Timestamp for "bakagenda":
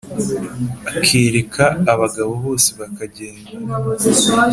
2.79-3.49